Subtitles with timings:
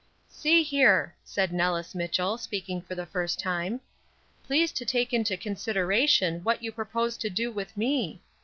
[0.29, 3.81] "See here," said Nellis Mitchell, speaking for the first time.
[4.43, 8.19] "Please to take into consideration what you propose to do with me?